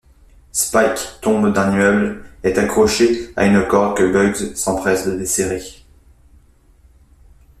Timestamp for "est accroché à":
2.41-3.45